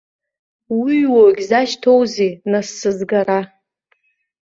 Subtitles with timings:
[0.77, 3.39] Уҩуа уагьзашьҭоузеи нас сызгара?